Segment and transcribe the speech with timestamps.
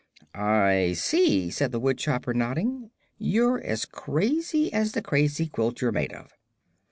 [0.33, 6.11] "I see," said the woodchopper, nodding; "you're as crazy as the crazy quilt you're made
[6.13, 6.31] of."